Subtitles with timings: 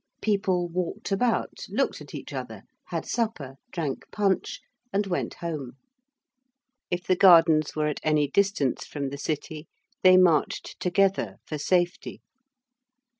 [0.19, 4.59] People walked about, looked at each other, had supper, drank punch
[4.91, 5.73] and went home.
[6.89, 9.67] If the Gardens were at any distance from the City
[10.01, 12.19] they marched together for safety.